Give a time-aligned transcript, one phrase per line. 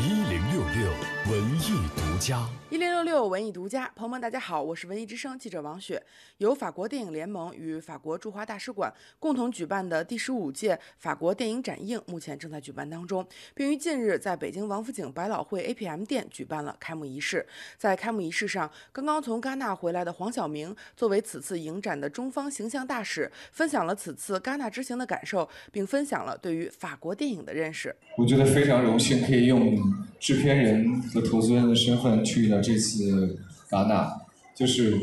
[0.00, 0.90] 一零六六
[1.30, 2.48] 文艺独家。
[2.70, 6.02] 一零六六文艺独家，朋友们，大家好，我是文艺之声记者王雪。
[6.38, 17.46] 由法国电影联盟与法国驻华大使馆共同举办的第十五届法国电影展映，目前正在举办当中，并于近日在北京王府井百老汇 APM 店举办了开幕仪式。
[17.76, 27.94] 在开幕仪式上，刚刚从戛纳回来的黄晓明作为此次影展的中方形象大使，分享了此次戛纳之行的感受，并分享了对于法国电影的认识。
[28.16, 29.76] 我觉得非常荣幸，可以用
[30.18, 33.38] 制片人和投资人的身份去了这次
[33.70, 34.10] 戛纳，
[34.54, 34.96] 就是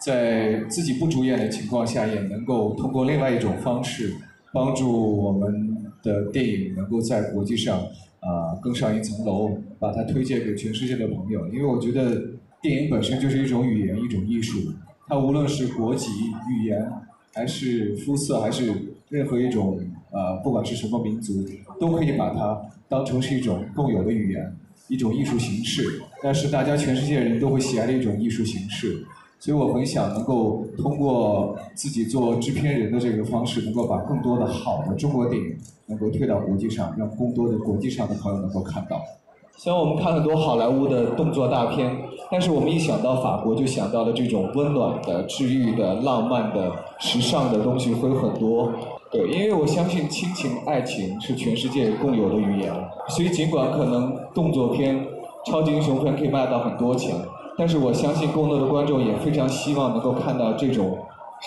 [0.00, 4.14] 在自己不主演的情况下，也能够通过另外一种方式，
[4.52, 7.80] 帮助我们的电影能够在国际上
[8.20, 11.48] 啊更上一层楼，把它推荐给全世界的朋友。
[11.48, 12.22] 因为我觉得
[12.62, 14.58] 电影本身就是一种语言，一种艺术，
[15.06, 16.08] 它无论是国籍、
[16.50, 16.86] 语言，
[17.34, 18.72] 还是肤色，还是
[19.08, 19.78] 任何一种
[20.10, 21.44] 呃，不管是什么民族，
[21.80, 24.56] 都可以把它当成是一种共有的语言。
[24.88, 25.82] 一种艺术形式，
[26.22, 29.02] 但是大家全世界人都会喜爱的一种艺术形式，
[29.40, 35.56] 所以我很想能够通过自己做制片人的这个方式，能够把更多的好的中国电影
[35.86, 39.02] 能够推到国际上，让更多的国际上的朋友能够看到。
[39.56, 41.96] 像我们看很多好莱坞的动作大片，
[42.30, 48.70] 但是我们一想到法国，就想到了这种温暖的、治愈的、浪漫的、时尚的东西会有很多。
[49.10, 52.72] 对，因为我相信亲情、爱情是全世界共有的语言，
[53.08, 55.06] 所以尽管可能动作片、
[55.46, 57.14] 超级英雄片可以卖到很多钱，
[57.56, 60.98] 但是我相信更多的观众也非常希望能够看到这种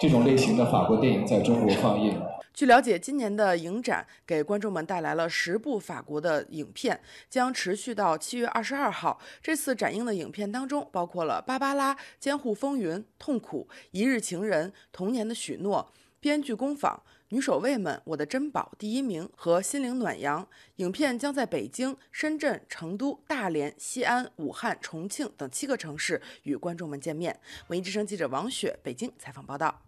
[0.01, 2.13] 这种类型的法国电影在中国放映。
[2.57, 9.21] 据了解，今年的影展给观众们带来了十部法国的影片，将持续到七月二十二号。
[9.43, 15.87] 这次展映的影片当中，包括了《芭芭拉》《监护风云》《痛苦》《一日情人》《童年的许诺》
[16.19, 16.99] 《编剧工坊》。
[17.29, 20.47] 女守卫们，我的珍宝，第一名和心灵暖阳
[20.77, 27.39] 影片将在北京、深圳、成都、大连、西安、武汉、重庆等七个城市与观众们见面。
[27.67, 29.83] 文艺之声记者王雪北京采访报道。